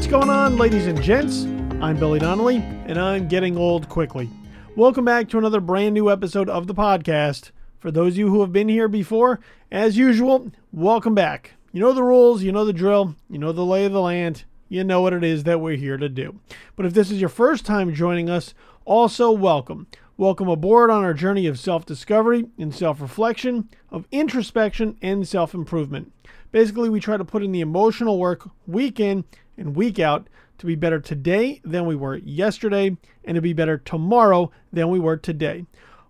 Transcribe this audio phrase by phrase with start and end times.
[0.00, 1.44] What's going on, ladies and gents?
[1.82, 2.56] I'm Billy Donnelly,
[2.86, 4.30] and I'm getting old quickly.
[4.74, 7.50] Welcome back to another brand new episode of the podcast.
[7.78, 9.40] For those of you who have been here before,
[9.70, 11.52] as usual, welcome back.
[11.70, 14.44] You know the rules, you know the drill, you know the lay of the land,
[14.70, 16.40] you know what it is that we're here to do.
[16.76, 18.54] But if this is your first time joining us,
[18.86, 19.86] also welcome.
[20.16, 25.52] Welcome aboard on our journey of self discovery and self reflection, of introspection and self
[25.52, 26.10] improvement.
[26.52, 29.24] Basically, we try to put in the emotional work week in
[29.60, 30.26] and week out
[30.58, 34.98] to be better today than we were yesterday and to be better tomorrow than we
[34.98, 35.64] were today.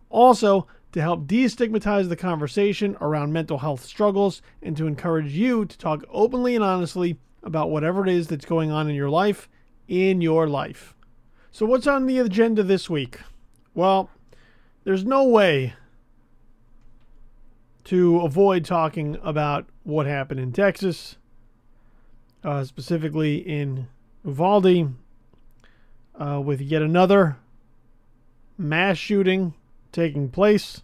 [0.09, 5.79] Also, to help destigmatize the conversation around mental health struggles and to encourage you to
[5.79, 9.49] talk openly and honestly about whatever it is that's going on in your life,
[9.87, 10.97] in your life.
[11.53, 13.21] So, what's on the agenda this week?
[13.75, 14.11] Well,
[14.85, 15.75] there's no way
[17.85, 21.17] to avoid talking about what happened in Texas,
[22.45, 23.89] uh, specifically in
[24.25, 24.95] Uvalde,
[26.19, 27.37] uh, with yet another
[28.59, 29.55] mass shooting
[29.93, 30.83] taking place.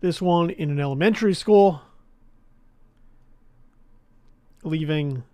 [0.00, 1.82] This one in an elementary school,
[4.62, 5.24] leaving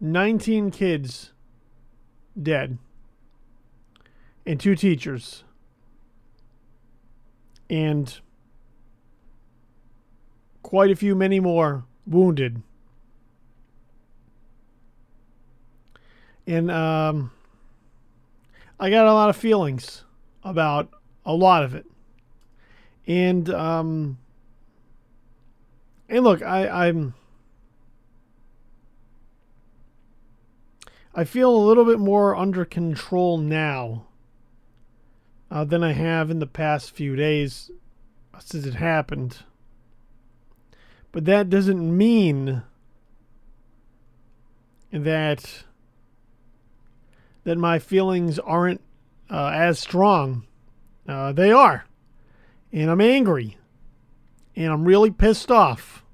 [0.00, 1.32] 19 kids
[2.40, 2.78] dead
[4.44, 5.44] and two teachers.
[7.70, 8.20] And
[10.62, 12.62] quite a few, many more wounded.
[16.46, 17.30] And um,
[18.78, 20.04] I got a lot of feelings
[20.42, 20.90] about
[21.24, 21.86] a lot of it.
[23.06, 24.18] And um,
[26.08, 27.14] and look, I, I'm
[31.14, 34.06] I feel a little bit more under control now
[35.50, 37.70] uh, than I have in the past few days
[38.38, 39.38] since it happened.
[41.12, 42.62] But that doesn't mean
[44.90, 45.64] that
[47.44, 48.80] that my feelings aren't
[49.30, 50.46] uh, as strong.
[51.08, 51.84] Uh, they are,
[52.72, 53.56] and I'm angry,
[54.54, 56.04] and I'm really pissed off,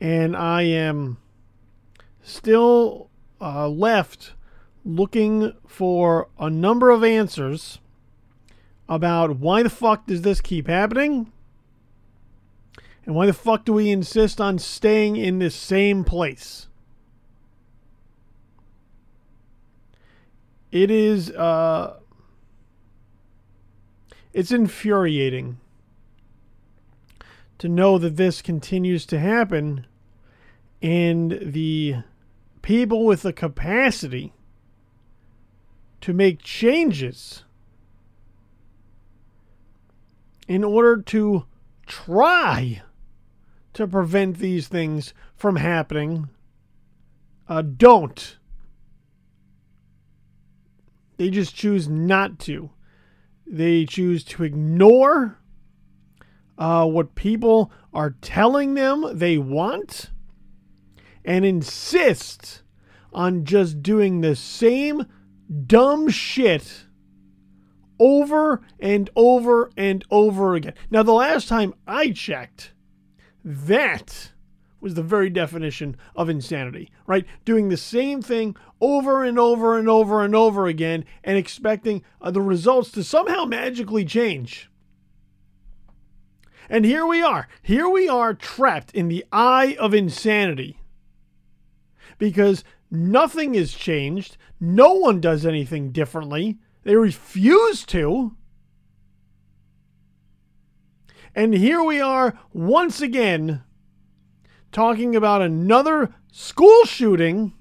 [0.00, 1.18] and I am
[2.22, 3.10] still
[3.40, 4.32] uh, left
[4.84, 7.80] looking for a number of answers
[8.88, 11.32] about why the fuck does this keep happening?
[13.04, 16.68] And why the fuck do we insist on staying in this same place?
[20.72, 21.98] It is uh
[24.32, 25.58] it's infuriating
[27.58, 29.86] to know that this continues to happen
[30.82, 31.96] and the
[32.60, 34.34] people with the capacity
[36.02, 37.44] to make changes
[40.46, 41.46] in order to
[41.86, 42.82] try
[43.72, 46.28] to prevent these things from happening
[47.48, 48.36] uh, don't.
[51.16, 52.70] They just choose not to.
[53.46, 55.38] They choose to ignore
[56.58, 60.10] uh, what people are telling them they want
[61.24, 62.62] and insist
[63.12, 65.06] on just doing the same
[65.66, 66.84] dumb shit
[67.98, 70.74] over and over and over again.
[70.90, 72.72] Now, the last time I checked,
[73.44, 74.32] that
[74.80, 77.26] was the very definition of insanity, right?
[77.44, 82.30] Doing the same thing over and over and over and over again and expecting uh,
[82.30, 84.70] the results to somehow magically change.
[86.68, 87.48] And here we are.
[87.62, 90.80] Here we are trapped in the eye of insanity.
[92.18, 94.36] Because nothing has changed.
[94.60, 96.58] No one does anything differently.
[96.82, 98.36] They refuse to.
[101.34, 103.62] And here we are once again
[104.76, 107.54] talking about another school shooting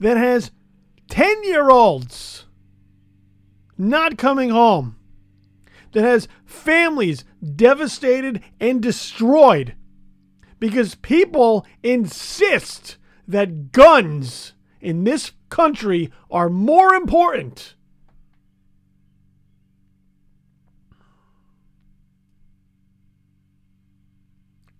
[0.00, 0.50] that has
[1.10, 2.46] 10 year olds
[3.76, 4.96] not coming home,
[5.92, 9.74] that has families devastated and destroyed
[10.58, 12.96] because people insist
[13.28, 17.74] that guns in this country are more important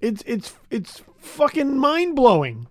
[0.02, 2.66] It's it's it's fucking mind blowing.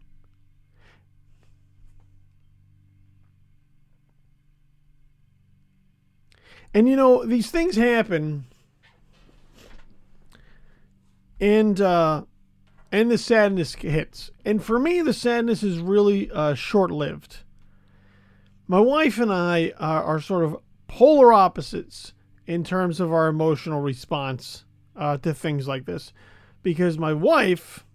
[6.73, 8.45] And you know, these things happen
[11.39, 12.23] and uh
[12.91, 14.29] and the sadness hits.
[14.43, 17.37] And for me the sadness is really uh short-lived.
[18.67, 20.57] My wife and I are, are sort of
[20.87, 22.13] polar opposites
[22.45, 26.11] in terms of our emotional response uh, to things like this
[26.63, 27.85] because my wife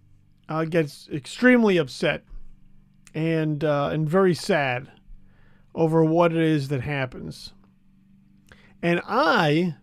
[0.49, 2.23] uh, gets extremely upset
[3.13, 4.91] and uh, and very sad
[5.73, 7.53] over what it is that happens.
[8.81, 9.75] And I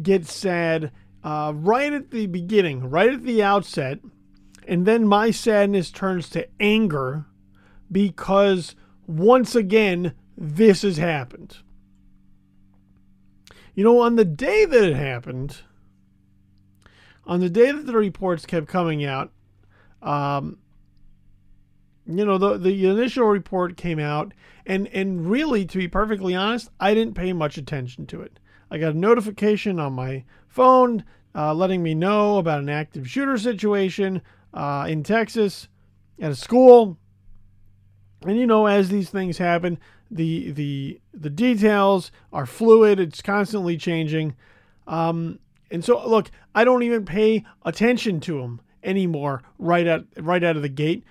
[0.00, 0.92] get sad
[1.24, 3.98] uh, right at the beginning, right at the outset,
[4.66, 7.26] and then my sadness turns to anger
[7.90, 8.74] because
[9.06, 11.58] once again this has happened.
[13.74, 15.62] You know, on the day that it happened,
[17.28, 19.30] on the day that the reports kept coming out,
[20.02, 20.58] um,
[22.06, 24.32] you know, the the initial report came out,
[24.64, 28.40] and and really, to be perfectly honest, I didn't pay much attention to it.
[28.70, 31.04] I got a notification on my phone
[31.34, 34.22] uh, letting me know about an active shooter situation
[34.54, 35.68] uh, in Texas
[36.18, 36.96] at a school.
[38.22, 39.78] And you know, as these things happen,
[40.10, 42.98] the the the details are fluid.
[42.98, 44.34] It's constantly changing.
[44.86, 45.40] Um,
[45.70, 50.56] and so, look, I don't even pay attention to them anymore right at right out
[50.56, 51.04] of the gate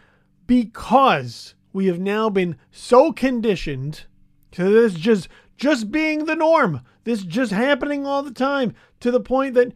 [0.48, 4.06] because we have now been so conditioned
[4.52, 5.28] to this just
[5.58, 6.82] just being the norm.
[7.04, 9.74] This just happening all the time to the point that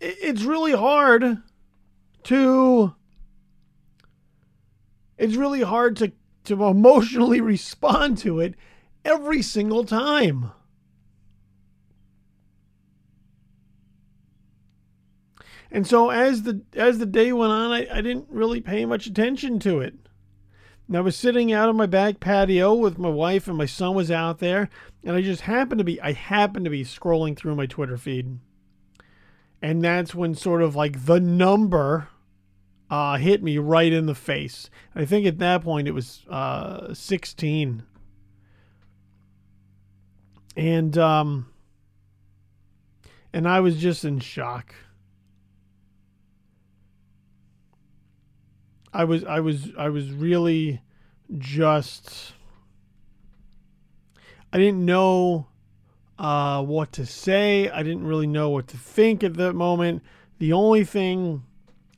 [0.00, 1.42] it's really hard
[2.24, 2.94] to
[5.18, 6.12] it's really hard to
[6.44, 8.54] to emotionally respond to it
[9.04, 10.52] every single time.
[15.74, 19.08] And so as the as the day went on, I, I didn't really pay much
[19.08, 19.94] attention to it.
[20.86, 23.96] And I was sitting out on my back patio with my wife and my son
[23.96, 24.70] was out there,
[25.02, 28.38] and I just happened to be I happened to be scrolling through my Twitter feed.
[29.60, 32.06] And that's when sort of like the number
[32.88, 34.70] uh, hit me right in the face.
[34.94, 37.82] I think at that point it was uh, 16.
[40.56, 41.52] And um,
[43.32, 44.72] and I was just in shock.
[48.94, 50.80] I was I was I was really
[51.36, 52.32] just
[54.52, 55.48] I didn't know
[56.16, 57.68] uh, what to say.
[57.68, 60.04] I didn't really know what to think at that moment.
[60.38, 61.42] The only thing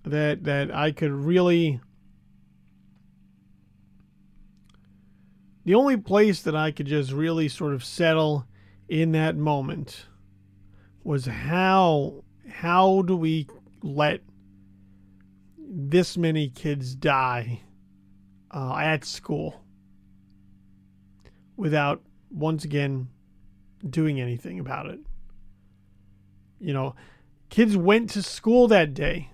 [0.05, 1.81] that that I could really
[5.67, 8.47] the only place that I could just really sort of settle
[8.89, 10.07] in that moment
[11.05, 13.49] was how how do we
[13.83, 14.23] let
[15.79, 17.61] this many kids die
[18.51, 19.63] uh, at school
[21.55, 22.01] without
[22.31, 23.09] once again
[23.89, 25.01] doing anything about it.
[26.59, 26.95] You know,
[27.51, 29.31] kids went to school that day.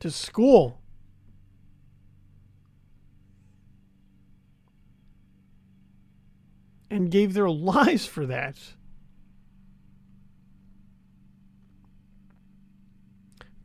[0.00, 0.82] To school.
[6.90, 8.58] And gave their lives for that.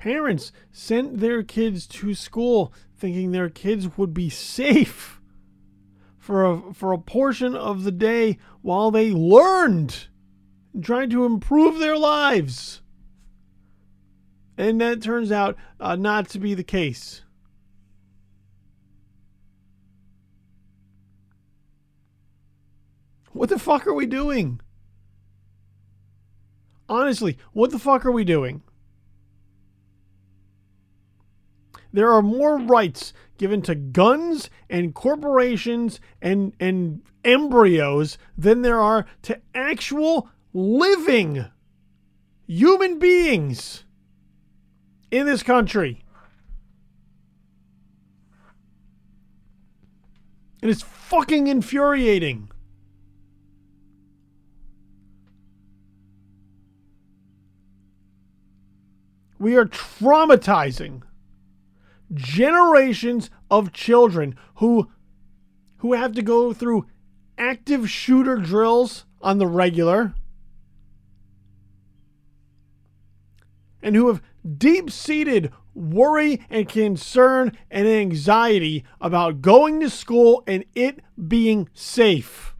[0.07, 5.19] Parents sent their kids to school thinking their kids would be safe
[6.17, 10.07] for a, for a portion of the day while they learned
[10.73, 12.81] and tried to improve their lives.
[14.57, 17.23] And that turns out uh, not to be the case.
[23.33, 24.61] What the fuck are we doing?
[26.87, 28.63] Honestly, what the fuck are we doing?
[31.97, 39.07] There are more rights given to guns and corporations and, and embryos than there are
[39.23, 41.43] to actual living
[42.45, 43.83] human beings
[45.09, 46.05] in this country.
[50.61, 52.51] And It is fucking infuriating.
[59.39, 61.01] We are traumatizing
[62.13, 64.89] generations of children who
[65.77, 66.85] who have to go through
[67.37, 70.13] active shooter drills on the regular
[73.81, 74.21] and who have
[74.57, 82.55] deep-seated worry and concern and anxiety about going to school and it being safe.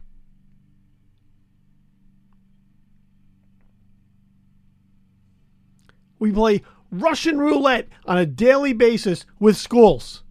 [6.20, 10.22] We play Russian roulette on a daily basis with schools.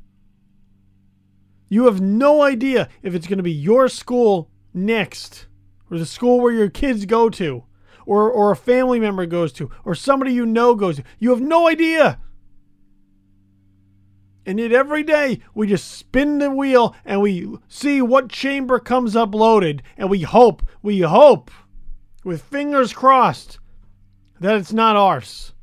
[1.69, 5.47] You have no idea if it's going to be your school next,
[5.91, 7.63] or the school where your kids go to,
[8.05, 11.03] or, or a family member goes to, or somebody you know goes to.
[11.19, 12.19] You have no idea.
[14.45, 19.15] And yet every day we just spin the wheel and we see what chamber comes
[19.15, 21.51] up loaded, and we hope, we hope,
[22.23, 23.59] with fingers crossed,
[24.39, 25.53] that it's not ours.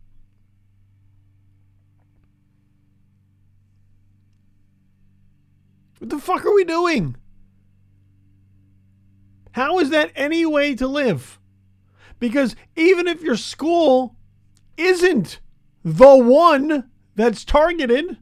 [6.05, 7.17] What the fuck are we doing?
[9.53, 11.39] How is that any way to live?
[12.19, 14.15] Because even if your school
[14.77, 15.41] isn't
[15.83, 18.19] the one that's targeted,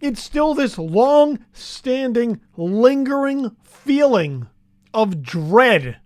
[0.00, 4.48] it's still this long standing, lingering feeling
[4.92, 6.00] of dread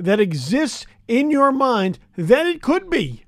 [0.00, 3.26] that exists in your mind that it could be.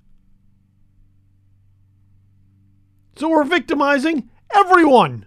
[3.15, 5.27] So we're victimizing everyone.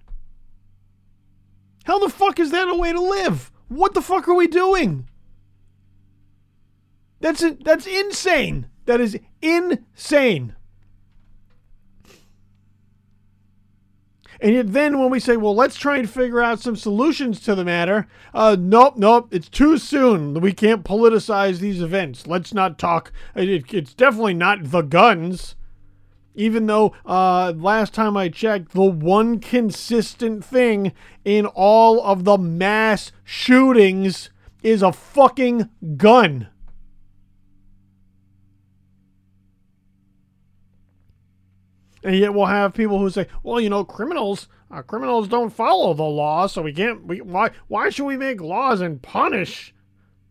[1.86, 3.52] How the fuck is that a way to live?
[3.70, 5.08] What the fuck are we doing?
[7.20, 8.68] That's that's insane.
[8.86, 10.56] That is insane.
[14.40, 17.56] And yet, then when we say, well, let's try and figure out some solutions to
[17.56, 20.40] the matter, uh, nope, nope, it's too soon.
[20.42, 22.28] We can't politicize these events.
[22.28, 23.12] Let's not talk.
[23.36, 25.56] It, it's definitely not the guns.
[26.38, 30.94] Even though uh, last time I checked, the one consistent thing
[31.26, 34.30] in all of the mass shootings
[34.62, 35.68] is a fucking
[35.98, 36.48] gun.
[42.04, 45.96] And yet we'll have people who say, "Well, you know, criminals, uh, criminals don't follow
[45.96, 47.04] the law, so we can't.
[47.06, 47.50] We, why?
[47.68, 49.74] Why should we make laws and punish,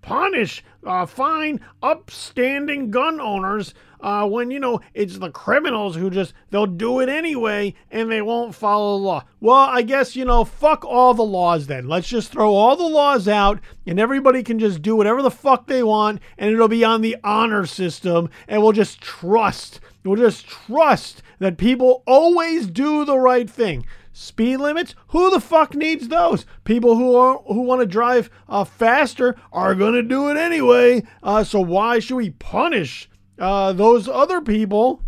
[0.07, 6.33] punish, uh, fine upstanding gun owners uh, when you know it's the criminals who just
[6.51, 9.25] they'll do it anyway and they won't follow the law?
[9.41, 11.89] Well, I guess you know, fuck all the laws then.
[11.89, 15.67] Let's just throw all the laws out, and everybody can just do whatever the fuck
[15.67, 20.47] they want, and it'll be on the honor system, and we'll just trust." We'll just
[20.47, 23.85] trust that people always do the right thing.
[24.19, 24.95] Speed limits?
[25.09, 26.47] Who the fuck needs those?
[26.65, 31.03] People who are who want to drive uh, faster are going to do it anyway.
[31.23, 35.03] Uh, so why should we punish uh, those other people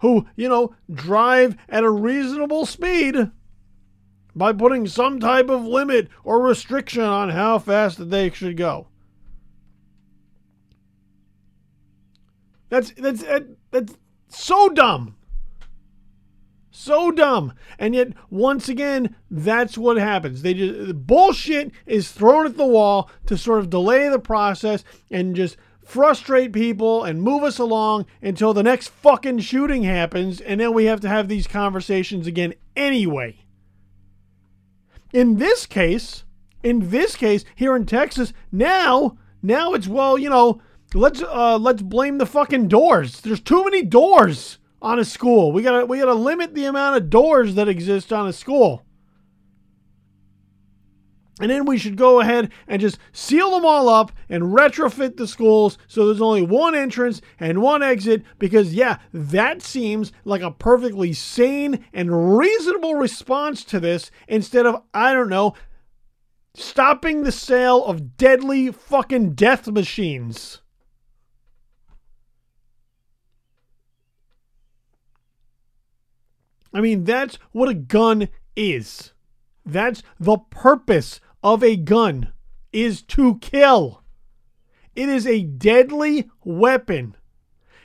[0.00, 3.30] who you know drive at a reasonable speed
[4.36, 8.88] by putting some type of limit or restriction on how fast they should go?
[12.68, 13.24] That's that's
[13.70, 13.96] that's
[14.28, 15.16] so dumb.
[16.80, 17.54] So dumb.
[17.76, 20.42] And yet, once again, that's what happens.
[20.42, 24.84] They just the bullshit is thrown at the wall to sort of delay the process
[25.10, 30.60] and just frustrate people and move us along until the next fucking shooting happens, and
[30.60, 33.44] then we have to have these conversations again anyway.
[35.12, 36.22] In this case,
[36.62, 40.60] in this case, here in Texas, now, now it's well, you know,
[40.94, 43.20] Let's uh let's blame the fucking doors.
[43.20, 45.52] There's too many doors on a school.
[45.52, 48.84] We gotta we gotta limit the amount of doors that exist on a school.
[51.40, 55.28] And then we should go ahead and just seal them all up and retrofit the
[55.28, 60.50] schools so there's only one entrance and one exit because, yeah, that seems like a
[60.50, 65.54] perfectly sane and reasonable response to this instead of, I don't know,
[66.54, 70.60] stopping the sale of deadly fucking death machines.
[76.72, 79.12] I mean, that's what a gun is.
[79.64, 82.32] That's the purpose of a gun
[82.72, 84.02] is to kill.
[84.94, 87.16] It is a deadly weapon.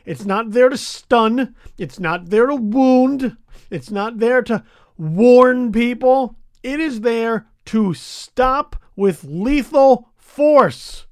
[0.06, 3.38] It's not there to stun, it's not there to wound,
[3.70, 4.64] it's not there to
[4.98, 6.38] warn people.
[6.62, 11.06] It is there to stop with lethal force.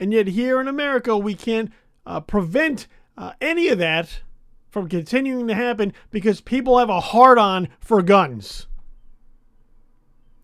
[0.00, 1.70] And yet, here in America, we can't
[2.06, 2.86] uh, prevent
[3.18, 4.22] uh, any of that
[4.70, 8.66] from continuing to happen because people have a hard on for guns.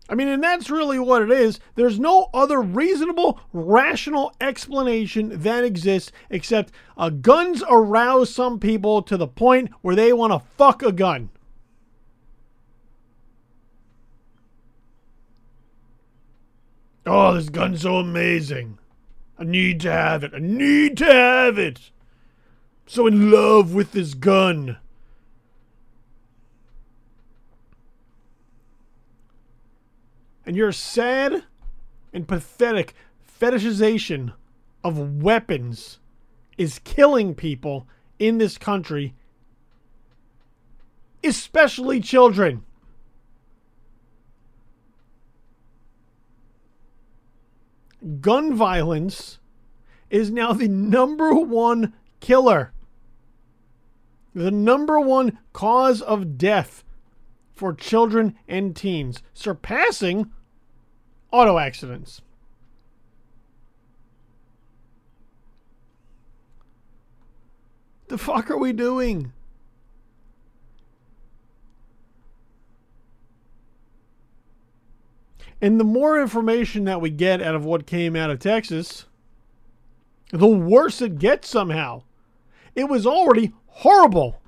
[0.09, 1.59] I mean, and that's really what it is.
[1.73, 9.17] There's no other reasonable, rational explanation that exists except uh, guns arouse some people to
[9.17, 11.29] the point where they want to fuck a gun.
[17.05, 18.77] Oh, this gun's so amazing.
[19.39, 20.33] I need to have it.
[20.33, 21.91] I need to have it.
[22.87, 24.77] So in love with this gun.
[30.45, 31.43] And your sad
[32.13, 32.95] and pathetic
[33.39, 34.33] fetishization
[34.83, 35.99] of weapons
[36.57, 37.85] is killing people
[38.17, 39.13] in this country,
[41.23, 42.63] especially children.
[48.21, 49.39] gun violence
[50.09, 52.71] is now the number one killer,
[54.33, 56.83] the number one cause of death
[57.53, 60.31] for children and teens, surpassing
[61.31, 62.21] auto accidents.
[68.07, 69.33] The fuck are we doing?
[75.61, 79.05] And the more information that we get out of what came out of Texas,
[80.31, 82.03] the worse it gets somehow.
[82.75, 84.39] It was already horrible.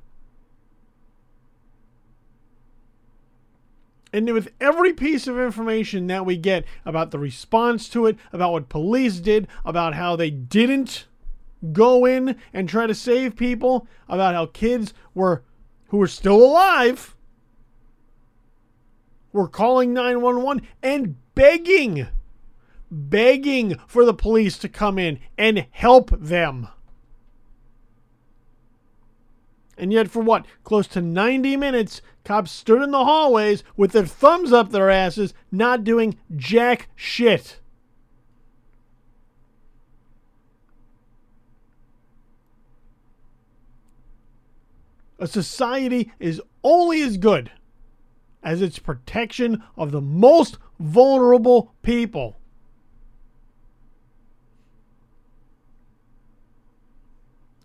[4.11, 8.51] And with every piece of information that we get about the response to it, about
[8.51, 11.05] what police did, about how they didn't
[11.71, 15.43] go in and try to save people, about how kids were
[15.89, 17.15] who were still alive
[19.31, 22.07] were calling 911 and begging
[22.91, 26.67] begging for the police to come in and help them.
[29.77, 30.45] And yet, for what?
[30.63, 35.33] Close to 90 minutes, cops stood in the hallways with their thumbs up their asses,
[35.51, 37.59] not doing jack shit.
[45.17, 47.51] A society is only as good
[48.43, 52.37] as its protection of the most vulnerable people.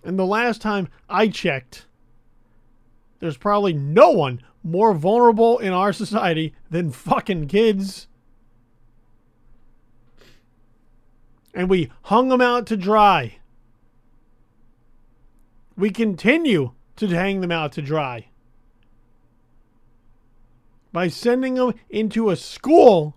[0.03, 1.87] And the last time I checked,
[3.21, 8.07] there's probably no one more vulnerable in our society than fucking kids.
[11.55, 13.39] And we hung them out to dry.
[15.77, 18.27] We continue to hang them out to dry
[20.95, 23.17] by sending them into a school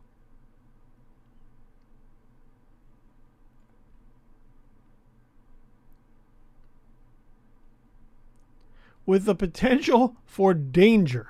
[9.05, 11.29] with the potential for danger.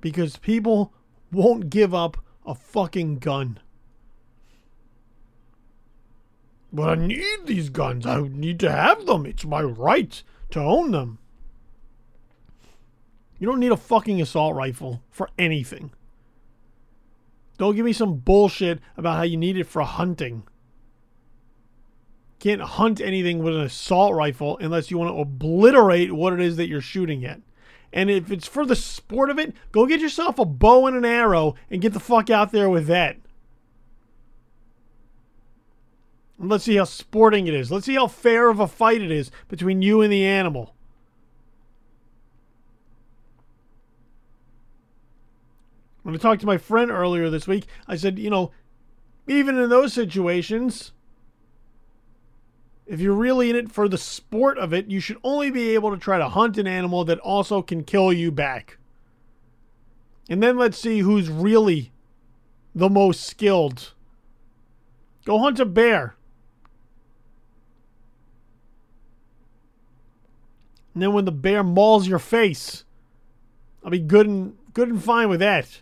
[0.00, 0.94] Because people
[1.30, 3.60] won't give up a fucking gun.
[6.72, 8.06] But I need these guns.
[8.06, 9.26] I need to have them.
[9.26, 11.18] It's my right to own them.
[13.42, 15.90] You don't need a fucking assault rifle for anything.
[17.58, 20.44] Don't give me some bullshit about how you need it for hunting
[22.42, 26.56] can't hunt anything with an assault rifle unless you want to obliterate what it is
[26.56, 27.40] that you're shooting at.
[27.92, 31.04] And if it's for the sport of it, go get yourself a bow and an
[31.04, 33.16] arrow and get the fuck out there with that.
[36.36, 37.70] And let's see how sporting it is.
[37.70, 40.74] Let's see how fair of a fight it is between you and the animal.
[46.02, 48.50] When I talked to my friend earlier this week, I said, you know,
[49.28, 50.92] even in those situations,
[52.86, 55.90] if you're really in it for the sport of it, you should only be able
[55.90, 58.78] to try to hunt an animal that also can kill you back.
[60.28, 61.92] And then let's see who's really
[62.74, 63.92] the most skilled.
[65.24, 66.16] Go hunt a bear.
[70.94, 72.84] And then when the bear mauls your face,
[73.84, 75.80] I'll be good and good and fine with that.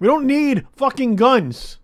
[0.00, 1.78] We don't need fucking guns.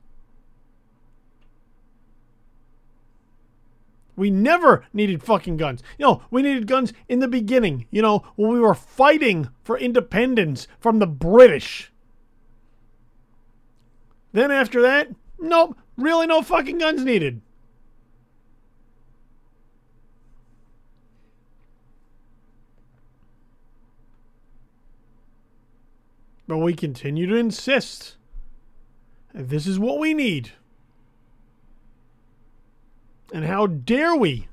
[4.16, 5.82] We never needed fucking guns.
[5.98, 9.78] You know, we needed guns in the beginning, you know, when we were fighting for
[9.78, 11.90] independence from the British.
[14.32, 17.40] Then after that, nope, really no fucking guns needed.
[26.50, 28.16] But we continue to insist.
[29.32, 30.50] That this is what we need.
[33.32, 34.48] And how dare we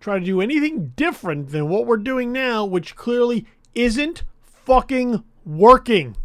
[0.00, 3.44] try to do anything different than what we're doing now, which clearly
[3.74, 6.16] isn't fucking working.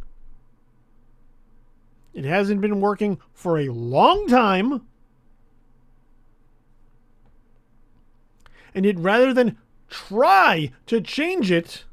[2.13, 4.87] It hasn't been working for a long time.
[8.73, 9.57] And yet, rather than
[9.89, 11.83] try to change it,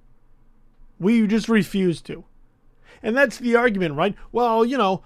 [1.01, 2.25] we just refuse to.
[3.03, 4.15] And that's the argument, right?
[4.33, 5.05] Well, you know,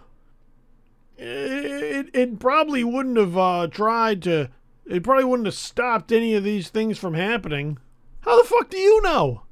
[1.17, 4.51] it, it probably wouldn't have uh, tried to
[4.87, 7.79] it probably wouldn't have stopped any of these things from happening.
[8.23, 9.43] How the fuck do you know?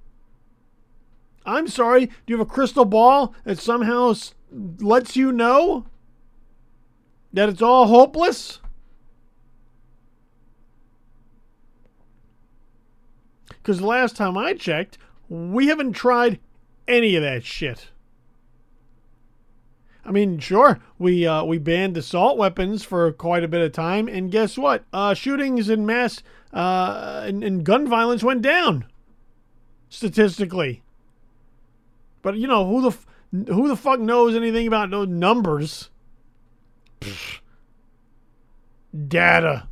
[1.46, 4.14] I'm sorry, do you have a crystal ball that somehow
[4.50, 5.86] lets you know
[7.32, 8.60] that it's all hopeless?
[13.48, 14.98] Because last time I checked,
[15.28, 16.40] we haven't tried
[16.88, 17.90] any of that shit.
[20.10, 24.08] I mean, sure, we uh, we banned assault weapons for quite a bit of time,
[24.08, 24.82] and guess what?
[24.92, 26.20] Uh, shootings and mass
[26.52, 28.86] uh, and, and gun violence went down
[29.88, 30.82] statistically.
[32.22, 35.90] But you know who the who the fuck knows anything about those numbers?
[39.06, 39.68] data.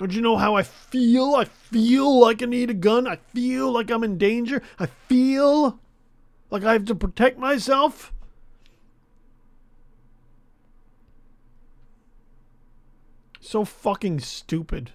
[0.00, 1.36] Don't you know how I feel?
[1.36, 3.06] I feel like I need a gun.
[3.06, 4.62] I feel like I'm in danger.
[4.80, 5.78] I feel
[6.50, 8.12] like I have to protect myself.
[13.40, 14.92] So fucking stupid.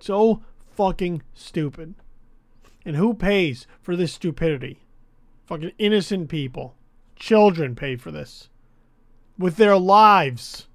[0.00, 0.42] So
[0.74, 1.94] fucking stupid.
[2.84, 4.80] And who pays for this stupidity?
[5.46, 6.74] Fucking innocent people.
[7.14, 8.48] Children pay for this.
[9.38, 10.66] With their lives.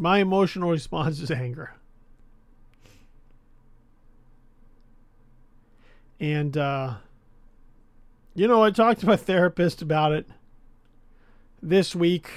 [0.00, 1.74] My emotional response is anger.
[6.18, 6.94] And, uh,
[8.34, 10.26] you know, I talked to my therapist about it
[11.62, 12.30] this week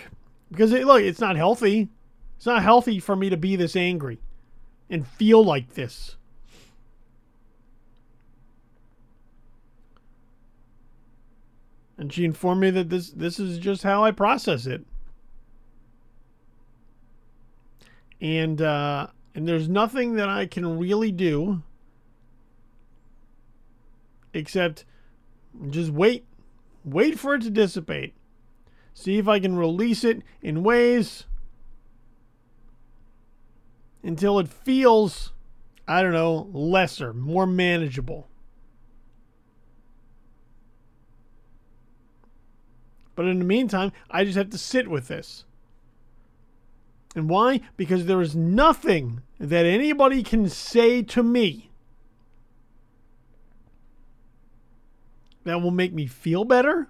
[0.51, 1.87] because, it, look, it's not healthy.
[2.35, 4.19] It's not healthy for me to be this angry
[4.89, 6.17] and feel like this.
[11.97, 14.85] And she informed me that this this is just how I process it.
[18.23, 21.61] And uh, and there's nothing that I can really do
[24.33, 24.85] except
[25.69, 26.25] just wait,
[26.85, 28.15] wait for it to dissipate.
[28.93, 31.25] See if I can release it in ways
[34.01, 35.33] until it feels,
[35.87, 38.29] I don't know, lesser, more manageable.
[43.15, 45.45] But in the meantime, I just have to sit with this.
[47.15, 47.61] And why?
[47.77, 51.69] Because there is nothing that anybody can say to me
[55.43, 56.89] that will make me feel better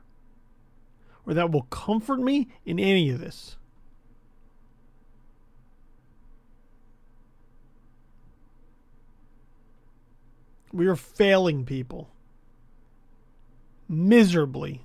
[1.25, 3.57] or that will comfort me in any of this.
[10.71, 12.09] We are failing people
[13.87, 14.81] miserably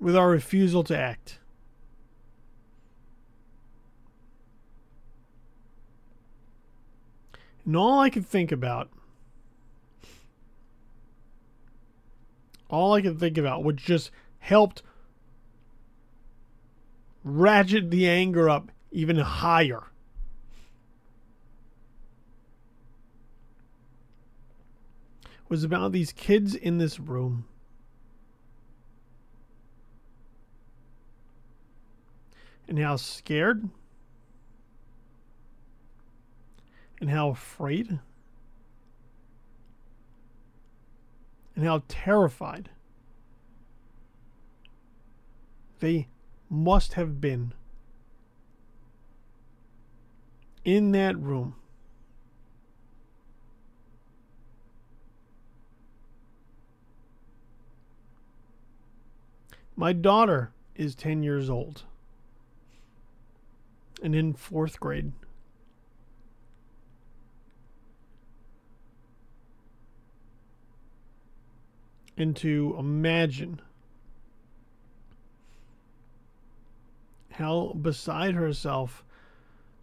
[0.00, 1.38] with our refusal to act.
[7.64, 8.90] And all I could think about,
[12.68, 14.82] all I could think about, which just helped
[17.22, 19.84] ratchet the anger up even higher.
[25.48, 27.44] Was about these kids in this room.
[32.66, 33.68] And how scared
[37.04, 37.98] and how afraid
[41.54, 42.70] and how terrified
[45.80, 46.08] they
[46.48, 47.52] must have been
[50.64, 51.54] in that room.
[59.76, 61.82] My daughter is 10 years old
[64.02, 65.12] and in fourth grade.
[72.16, 73.60] And to imagine
[77.32, 79.04] how beside herself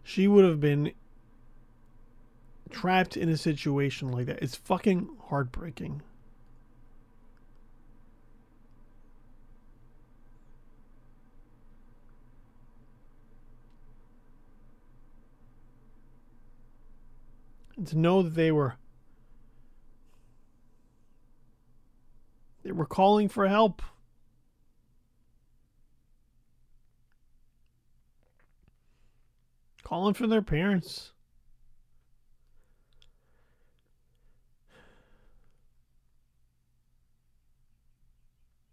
[0.02, 0.92] she would have been
[2.70, 4.42] trapped in a situation like that.
[4.42, 6.02] It's fucking heartbreaking.
[17.86, 18.76] To know that they were
[22.62, 23.82] They were calling for help.
[29.82, 31.12] Calling for their parents.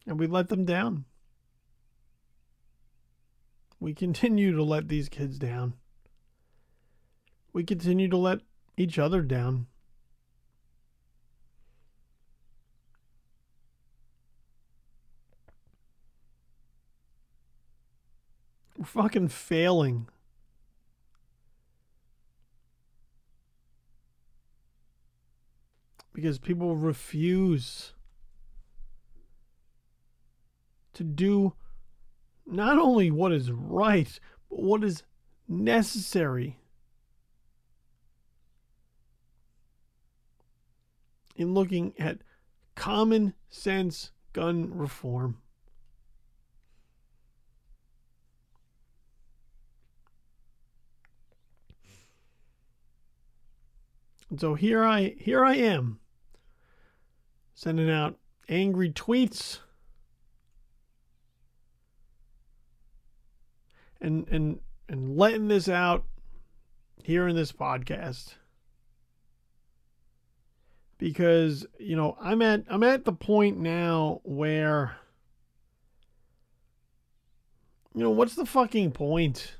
[0.05, 1.05] And we let them down.
[3.79, 5.73] We continue to let these kids down.
[7.53, 8.39] We continue to let
[8.77, 9.67] each other down.
[18.79, 20.07] We're fucking failing.
[26.13, 27.93] Because people refuse
[30.93, 31.53] to do
[32.45, 34.17] not only what is right,
[34.49, 35.03] but what is
[35.45, 36.57] necessary
[41.35, 42.19] in looking at
[42.75, 45.37] common sense gun reform.
[54.29, 55.99] And so here I here I am
[57.53, 59.59] sending out angry tweets.
[64.01, 66.05] And and and letting this out
[67.03, 68.35] here in this podcast.
[70.97, 74.97] Because you know I'm at I'm at the point now where
[77.95, 79.55] you know what's the fucking point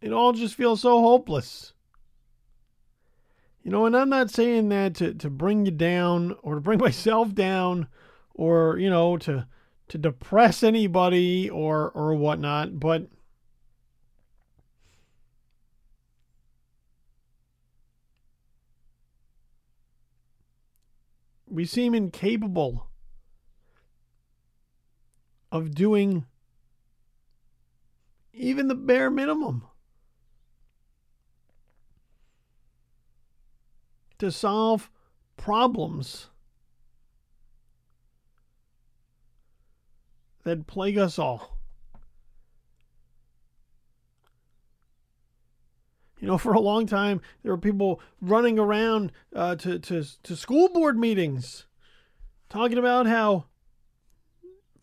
[0.00, 1.72] it all just feels so hopeless.
[3.62, 6.78] You know and I'm not saying that to to bring you down or to bring
[6.80, 7.88] myself down
[8.34, 9.46] or you know to
[9.88, 13.08] to depress anybody or or whatnot but
[21.46, 22.86] we seem incapable
[25.52, 26.24] of doing
[28.32, 29.67] even the bare minimum
[34.18, 34.90] to solve
[35.36, 36.28] problems
[40.44, 41.58] that plague us all.
[46.20, 50.36] You know, for a long time, there were people running around uh, to, to, to
[50.36, 51.66] school board meetings
[52.48, 53.44] talking about how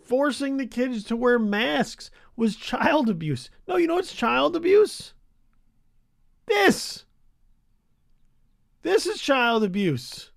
[0.04, 3.50] forcing the kids to wear masks was child abuse.
[3.68, 5.14] No, you know it's child abuse?
[6.46, 7.05] This.
[8.86, 10.30] This is child abuse.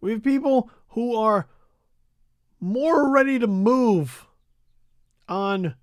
[0.00, 1.46] We have people who are
[2.60, 4.26] more ready to move
[5.28, 5.74] on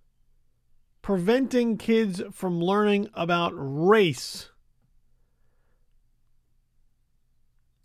[1.04, 4.50] preventing kids from learning about race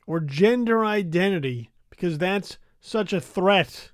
[0.07, 3.91] or gender identity because that's such a threat.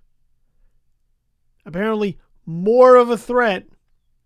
[1.67, 3.67] Apparently, more of a threat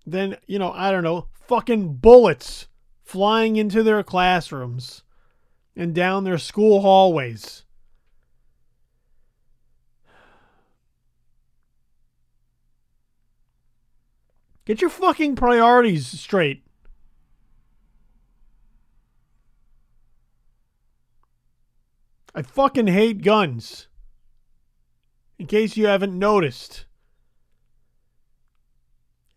[0.07, 2.69] than, you know, I don't know, fucking bullets
[3.03, 5.03] flying into their classrooms
[5.75, 7.65] and down their school hallways.
[14.65, 16.65] Get your fucking priorities straight.
[22.35, 23.87] I fucking hate guns.
[25.39, 26.86] In case you haven't noticed.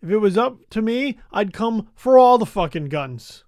[0.02, 3.44] If it was up to me, I'd come for all the fucking guns.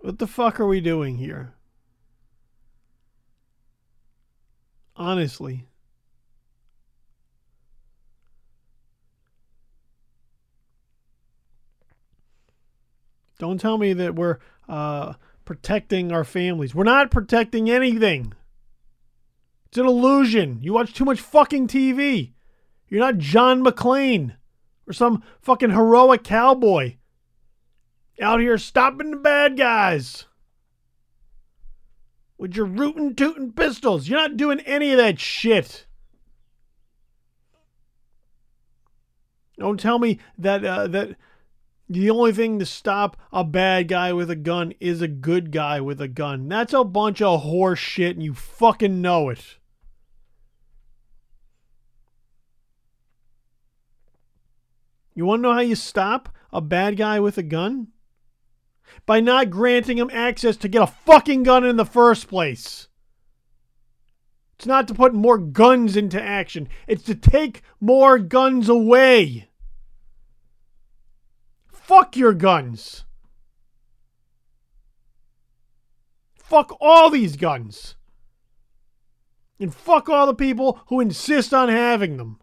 [0.00, 1.54] What the fuck are we doing here?
[4.96, 5.66] Honestly.
[13.38, 15.14] Don't tell me that we're uh,
[15.50, 16.76] protecting our families.
[16.76, 18.34] We're not protecting anything.
[19.66, 20.60] It's an illusion.
[20.62, 22.34] You watch too much fucking TV.
[22.86, 24.36] You're not John McClane
[24.86, 26.98] or some fucking heroic cowboy
[28.22, 30.26] out here stopping the bad guys
[32.38, 34.06] with your rootin' tootin' pistols.
[34.06, 35.84] You're not doing any of that shit.
[39.58, 41.16] Don't tell me that uh, that
[41.90, 45.80] the only thing to stop a bad guy with a gun is a good guy
[45.80, 46.48] with a gun.
[46.48, 49.58] That's a bunch of horse shit, and you fucking know it.
[55.14, 57.88] You want to know how you stop a bad guy with a gun?
[59.06, 62.88] by not granting him access to get a fucking gun in the first place.
[64.56, 69.49] It's not to put more guns into action, it's to take more guns away.
[71.90, 73.04] Fuck your guns.
[76.38, 77.96] Fuck all these guns.
[79.58, 82.38] And fuck all the people who insist on having them.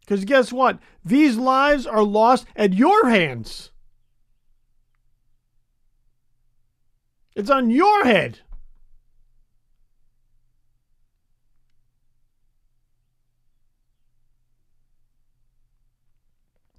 [0.00, 0.78] Because guess what?
[1.04, 3.72] These lives are lost at your hands.
[7.36, 8.38] It's on your head.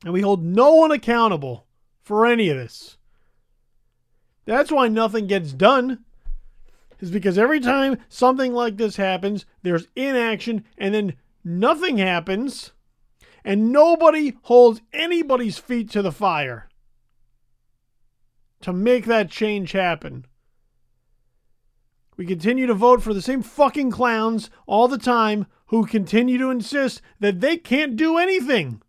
[0.04, 1.66] And we hold no one accountable
[2.04, 2.98] for any of this.
[4.46, 6.04] That's why nothing gets done.
[7.00, 12.72] Is because every time something like this happens, there's inaction and then nothing happens
[13.44, 16.70] and nobody holds anybody's feet to the fire
[18.62, 20.26] to make that change happen.
[22.18, 26.52] We continue to vote for the same fucking clowns all the time who continue to
[26.52, 28.82] insist that they can't do anything.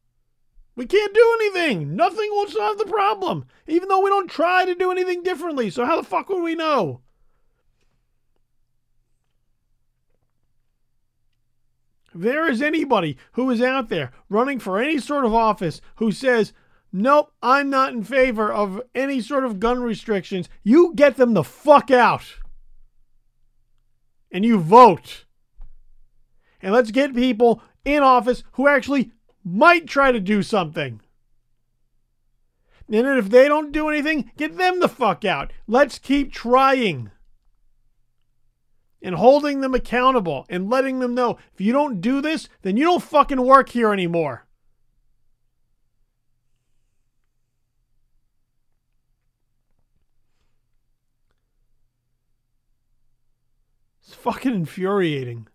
[0.74, 1.94] We can't do anything.
[1.96, 5.68] Nothing will solve the problem, even though we don't try to do anything differently.
[5.68, 7.02] So, how the fuck would we know?
[12.14, 16.12] If there is anybody who is out there running for any sort of office who
[16.12, 16.52] says,
[16.92, 21.44] Nope, I'm not in favor of any sort of gun restrictions, you get them the
[21.44, 22.24] fuck out.
[24.30, 25.24] And you vote.
[26.60, 29.10] And let's get people in office who actually
[29.44, 31.00] might try to do something.
[32.88, 35.52] And if they don't do anything, get them the fuck out.
[35.66, 37.10] Let's keep trying
[39.02, 42.84] and holding them accountable and letting them know if you don't do this, then you
[42.84, 44.46] don't fucking work here anymore.
[54.02, 55.48] It's fucking infuriating.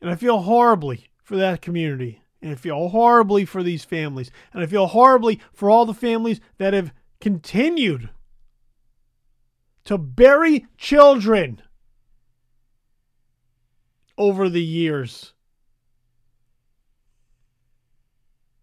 [0.00, 2.22] And I feel horribly for that community.
[2.40, 4.30] And I feel horribly for these families.
[4.52, 8.10] And I feel horribly for all the families that have continued
[9.84, 11.62] to bury children
[14.16, 15.32] over the years.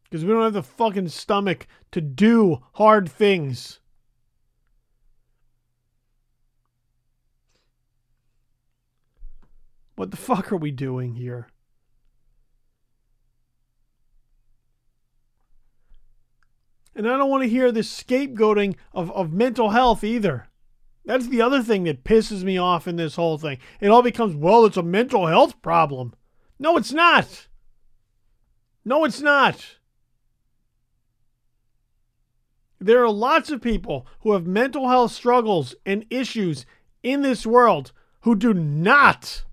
[0.03, 3.79] Because we don't have the fucking stomach to do hard things.
[9.95, 11.47] What the fuck are we doing here?
[16.95, 20.47] And I don't want to hear this scapegoating of, of mental health either.
[21.05, 23.59] That's the other thing that pisses me off in this whole thing.
[23.79, 26.13] It all becomes, well, it's a mental health problem.
[26.57, 27.47] No, it's not.
[28.85, 29.77] No, it's not.
[32.79, 36.65] There are lots of people who have mental health struggles and issues
[37.03, 39.43] in this world who do not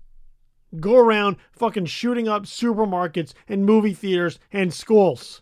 [0.79, 5.41] go around fucking shooting up supermarkets and movie theaters and schools.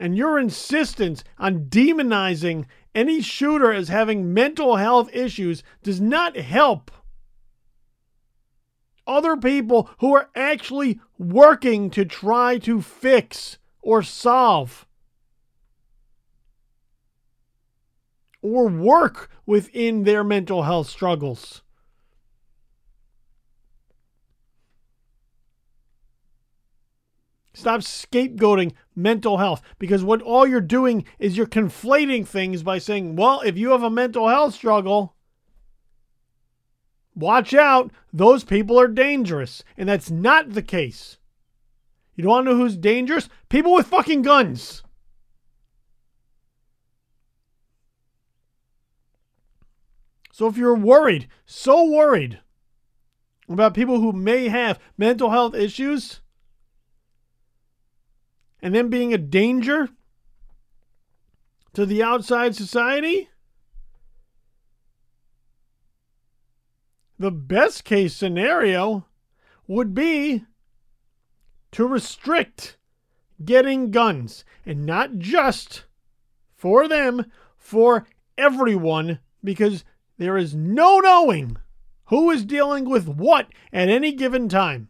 [0.00, 6.90] And your insistence on demonizing any shooter as having mental health issues does not help
[9.06, 14.86] other people who are actually working to try to fix or solve
[18.42, 21.62] or work within their mental health struggles.
[27.58, 33.16] Stop scapegoating mental health because what all you're doing is you're conflating things by saying,
[33.16, 35.16] well, if you have a mental health struggle,
[37.16, 39.64] watch out, those people are dangerous.
[39.76, 41.18] And that's not the case.
[42.14, 43.28] You don't want to know who's dangerous?
[43.48, 44.84] People with fucking guns.
[50.30, 52.38] So if you're worried, so worried
[53.48, 56.20] about people who may have mental health issues,
[58.60, 59.88] and then being a danger
[61.74, 63.28] to the outside society?
[67.18, 69.06] The best case scenario
[69.66, 70.44] would be
[71.72, 72.76] to restrict
[73.44, 75.84] getting guns and not just
[76.54, 79.84] for them, for everyone, because
[80.16, 81.56] there is no knowing
[82.06, 84.88] who is dealing with what at any given time.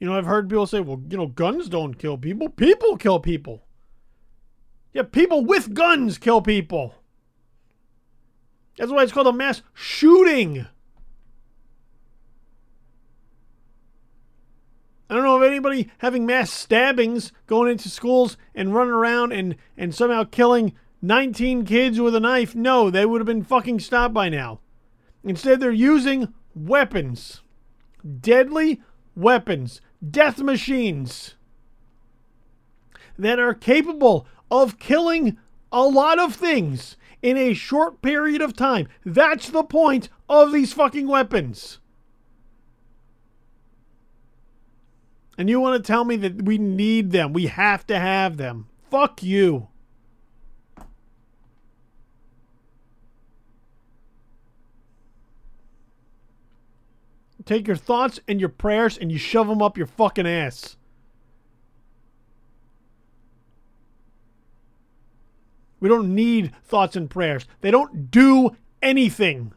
[0.00, 2.48] You know, I've heard people say, well, you know, guns don't kill people.
[2.48, 3.66] People kill people.
[4.94, 6.94] Yeah, people with guns kill people.
[8.78, 10.66] That's why it's called a mass shooting.
[15.08, 19.56] I don't know of anybody having mass stabbings going into schools and running around and,
[19.76, 20.72] and somehow killing
[21.02, 22.54] 19 kids with a knife.
[22.54, 24.60] No, they would have been fucking stopped by now.
[25.22, 27.42] Instead, they're using weapons.
[28.20, 28.80] Deadly
[29.14, 31.34] weapons death machines
[33.18, 35.36] that are capable of killing
[35.70, 38.88] a lot of things in a short period of time.
[39.04, 41.78] That's the point of these fucking weapons.
[45.36, 48.68] And you want to tell me that we need them, we have to have them.
[48.90, 49.68] Fuck you.
[57.50, 60.76] Take your thoughts and your prayers and you shove them up your fucking ass.
[65.80, 67.48] We don't need thoughts and prayers.
[67.60, 69.52] They don't do anything.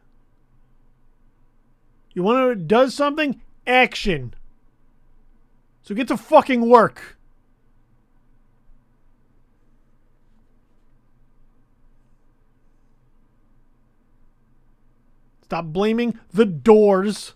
[2.13, 3.39] You want to does something?
[3.67, 4.33] Action.
[5.83, 7.19] So get to fucking work.
[15.43, 17.35] Stop blaming the doors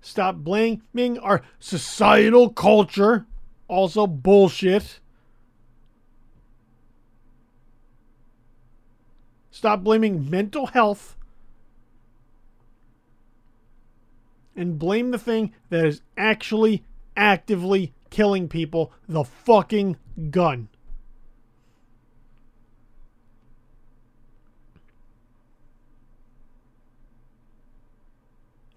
[0.00, 3.26] Stop blaming our societal culture.
[3.68, 5.00] Also bullshit.
[9.50, 11.16] Stop blaming mental health.
[14.56, 16.82] And blame the thing that is actually
[17.16, 19.96] actively killing people the fucking
[20.30, 20.69] gun.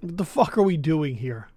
[0.03, 1.47] What the fuck are we doing here?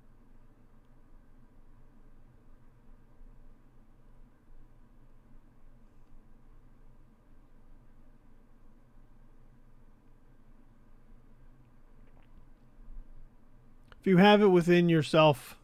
[13.98, 15.58] If you have it within yourself,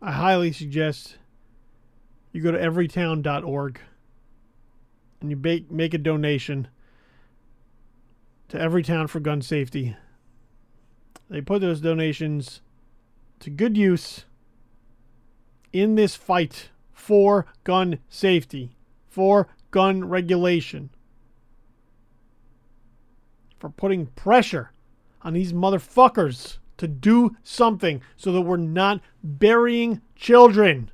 [0.00, 1.16] I highly suggest
[2.30, 3.80] you go to everytown.org
[5.20, 6.68] and you make, make a donation
[8.52, 9.96] to Everytown for gun safety.
[11.30, 12.60] They put those donations
[13.40, 14.26] to good use
[15.72, 18.76] in this fight for gun safety,
[19.08, 20.90] for gun regulation,
[23.58, 24.72] for putting pressure
[25.22, 30.90] on these motherfuckers to do something so that we're not burying children.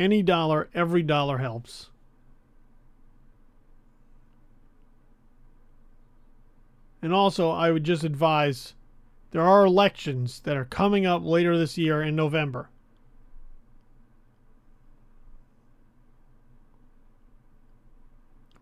[0.00, 1.90] Any dollar, every dollar helps.
[7.02, 8.72] And also, I would just advise
[9.32, 12.70] there are elections that are coming up later this year in November.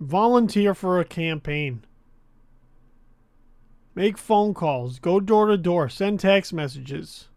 [0.00, 1.84] Volunteer for a campaign.
[3.94, 4.98] Make phone calls.
[4.98, 5.88] Go door to door.
[5.88, 7.28] Send text messages.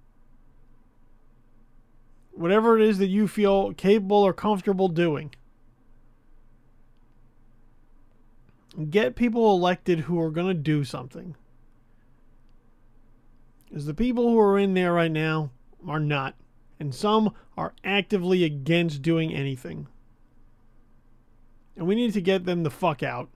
[2.41, 5.35] Whatever it is that you feel capable or comfortable doing.
[8.89, 11.35] Get people elected who are going to do something.
[13.69, 15.51] Because the people who are in there right now
[15.87, 16.33] are not.
[16.79, 19.85] And some are actively against doing anything.
[21.77, 23.29] And we need to get them the fuck out.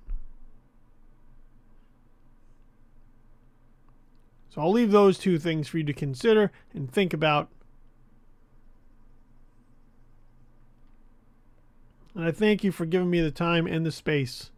[4.50, 7.52] So I'll leave those two things for you to consider and think about.
[12.16, 14.50] And I thank you for giving me the time and the space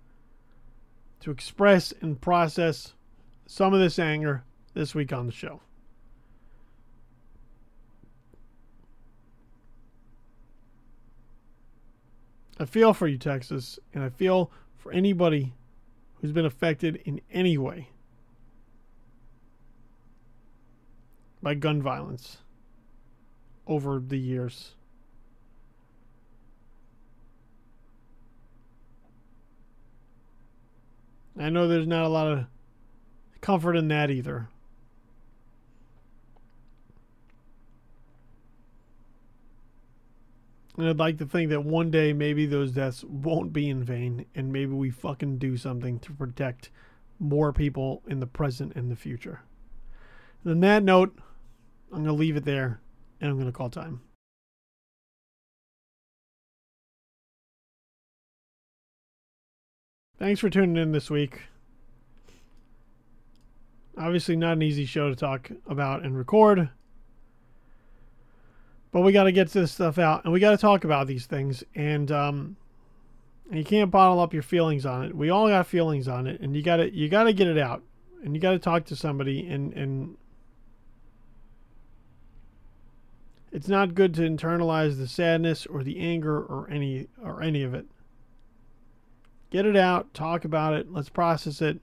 [1.21, 2.93] to express and process
[3.47, 4.43] some of this anger
[4.75, 5.61] this week on the show.
[12.59, 15.53] I feel for you, Texas, and I feel for anybody
[16.15, 17.89] who's been affected in any way
[21.41, 22.37] by gun violence
[23.67, 24.73] over the years.
[31.39, 32.45] I know there's not a lot of
[33.41, 34.49] comfort in that either.
[40.77, 44.25] And I'd like to think that one day maybe those deaths won't be in vain
[44.35, 46.69] and maybe we fucking do something to protect
[47.19, 49.41] more people in the present and the future.
[50.43, 51.17] And on that note,
[51.91, 52.79] I'm going to leave it there
[53.19, 54.01] and I'm going to call time.
[60.19, 61.43] Thanks for tuning in this week.
[63.95, 66.69] Obviously, not an easy show to talk about and record.
[68.91, 71.27] But we got to get this stuff out, and we got to talk about these
[71.27, 71.63] things.
[71.75, 72.57] And um,
[73.51, 75.15] you can't bottle up your feelings on it.
[75.15, 77.59] We all got feelings on it, and you got to you got to get it
[77.59, 77.83] out,
[78.23, 79.47] and you got to talk to somebody.
[79.47, 80.17] And and
[83.51, 87.75] it's not good to internalize the sadness or the anger or any or any of
[87.75, 87.85] it.
[89.49, 91.79] Get it out, talk about it, let's process it.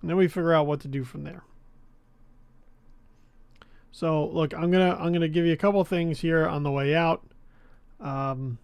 [0.00, 1.42] And then we figure out what to do from there.
[3.90, 6.94] So look, I'm gonna I'm gonna give you a couple things here on the way
[6.94, 7.22] out.
[8.00, 8.58] Um,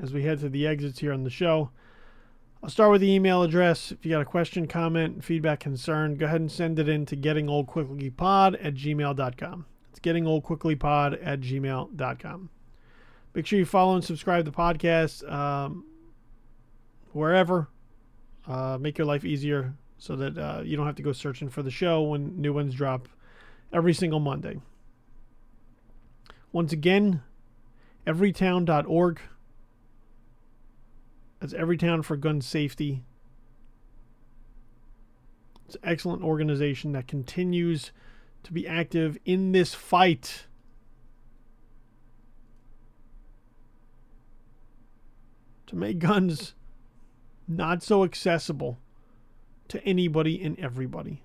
[0.00, 1.70] as we head to the exits here on the show.
[2.62, 3.90] I'll start with the email address.
[3.90, 7.16] If you got a question, comment, feedback, concern, go ahead and send it in to
[7.16, 9.66] gettingoldquicklypod at gmail.com.
[9.90, 12.50] It's gettingoldquicklypod at gmail.com.
[13.34, 15.84] Make sure you follow and subscribe to the podcast um,
[17.12, 17.68] wherever.
[18.46, 21.62] Uh, make your life easier so that uh, you don't have to go searching for
[21.62, 23.08] the show when new ones drop
[23.72, 24.60] every single Monday.
[26.52, 27.22] Once again,
[28.06, 29.20] everytown.org.
[31.38, 33.02] That's Everytown for Gun Safety.
[35.66, 37.92] It's an excellent organization that continues
[38.42, 40.46] to be active in this fight.
[45.70, 46.54] To make guns
[47.46, 48.78] not so accessible
[49.68, 51.22] to anybody and everybody.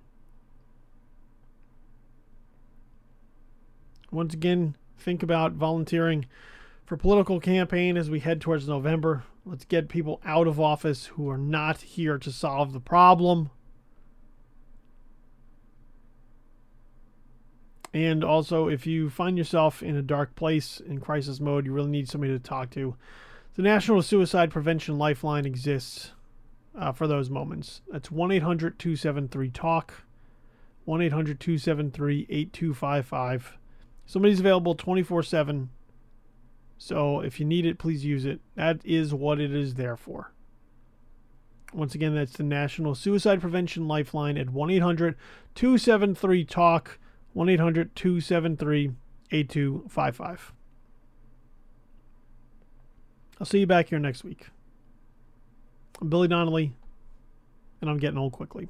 [4.11, 6.27] Once again, think about volunteering
[6.85, 9.23] for political campaign as we head towards November.
[9.47, 13.49] Let's get people out of office who are not here to solve the problem.
[17.95, 21.89] And also, if you find yourself in a dark place in crisis mode, you really
[21.89, 22.95] need somebody to talk to.
[23.55, 26.11] The National Suicide Prevention Lifeline exists
[26.77, 27.81] uh, for those moments.
[27.89, 29.93] That's 1 800 273 TALK,
[30.83, 33.57] 1 800 273 8255.
[34.05, 35.69] Somebody's available 24 7.
[36.77, 38.41] So if you need it, please use it.
[38.55, 40.33] That is what it is there for.
[41.73, 45.15] Once again, that's the National Suicide Prevention Lifeline at 1 800
[45.55, 46.99] 273 TALK,
[47.31, 48.91] 1 800 273
[49.31, 50.54] 8255.
[53.39, 54.47] I'll see you back here next week.
[56.01, 56.73] I'm Billy Donnelly,
[57.81, 58.69] and I'm getting old quickly.